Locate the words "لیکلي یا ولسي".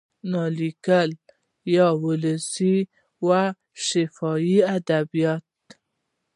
0.57-2.75